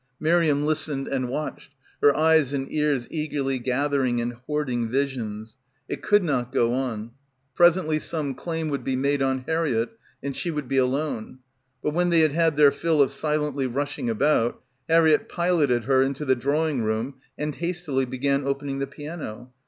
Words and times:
Miriam 0.19 0.65
listened 0.65 1.07
and 1.07 1.29
watched, 1.29 1.73
her 2.01 2.17
eyes 2.17 2.55
and 2.55 2.73
ears 2.73 3.07
eagerly 3.11 3.59
gathering 3.59 4.19
and 4.19 4.33
hoarding 4.33 4.89
visions. 4.89 5.59
It 5.87 6.01
could 6.01 6.23
not 6.23 6.51
go 6.51 6.73
on. 6.73 7.11
Presently 7.53 7.99
some 7.99 8.33
claim 8.33 8.69
would 8.69 8.83
be 8.83 8.95
made 8.95 9.21
on 9.21 9.43
Harriett 9.47 9.91
and 10.23 10.35
she 10.35 10.49
would 10.49 10.67
be 10.67 10.77
alone. 10.77 11.37
But 11.83 11.93
when 11.93 12.09
they 12.09 12.21
had 12.21 12.31
had 12.31 12.57
their 12.57 12.71
fill 12.71 12.99
of 12.99 13.11
silently 13.11 13.67
rushing 13.67 14.09
about, 14.09 14.63
Harriett 14.89 15.29
piloted 15.29 15.83
her 15.83 16.01
into 16.01 16.25
the 16.25 16.35
drawing 16.35 16.81
room 16.81 17.19
and 17.37 17.53
hastily 17.53 18.05
began 18.05 18.43
opening 18.43 18.79
the 18.79 18.87
piano. 18.87 19.53